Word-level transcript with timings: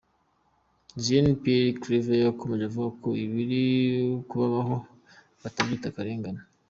Zitoni 1.01 1.33
Pierre 1.41 1.75
Claver 1.81 2.21
yakomeje 2.27 2.63
avuga 2.65 2.89
ko 3.01 3.09
ibiri 3.25 3.61
kubabaho 4.29 4.75
batabyita 5.41 5.85
akarengane. 5.89 6.41